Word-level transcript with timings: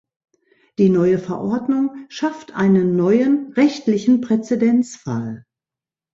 Die 0.79 0.89
neue 0.89 1.19
Verordnung 1.19 1.95
schafft 2.09 2.55
einen 2.55 2.95
neuen 2.95 3.51
rechtlichen 3.53 4.19
Präzedenzfall. 4.19 5.45